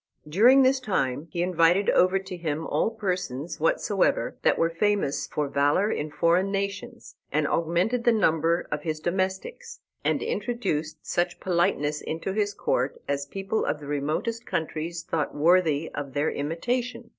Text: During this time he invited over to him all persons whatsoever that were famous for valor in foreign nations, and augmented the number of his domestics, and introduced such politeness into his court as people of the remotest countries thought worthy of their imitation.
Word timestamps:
During 0.27 0.63
this 0.63 0.79
time 0.79 1.27
he 1.29 1.43
invited 1.43 1.87
over 1.91 2.17
to 2.17 2.35
him 2.35 2.65
all 2.65 2.89
persons 2.89 3.59
whatsoever 3.59 4.35
that 4.41 4.57
were 4.57 4.71
famous 4.71 5.27
for 5.27 5.47
valor 5.47 5.91
in 5.91 6.09
foreign 6.09 6.51
nations, 6.51 7.17
and 7.31 7.47
augmented 7.47 8.03
the 8.03 8.11
number 8.11 8.67
of 8.71 8.81
his 8.81 8.99
domestics, 8.99 9.79
and 10.03 10.23
introduced 10.23 11.05
such 11.05 11.39
politeness 11.39 12.01
into 12.01 12.33
his 12.33 12.55
court 12.55 12.99
as 13.07 13.27
people 13.27 13.63
of 13.63 13.79
the 13.79 13.85
remotest 13.85 14.43
countries 14.47 15.03
thought 15.03 15.35
worthy 15.35 15.91
of 15.93 16.13
their 16.13 16.31
imitation. 16.31 17.09